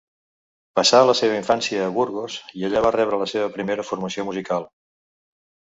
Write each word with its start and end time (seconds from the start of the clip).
Passà 0.79 1.01
la 1.09 1.15
seva 1.19 1.35
infància 1.41 1.83
a 1.89 1.91
Burgos 1.99 2.39
i 2.63 2.67
allà 2.71 2.85
va 2.87 2.95
rebre 2.99 3.21
la 3.25 3.29
seva 3.35 3.55
primera 3.61 3.87
formació 3.93 4.31
musical. 4.33 4.69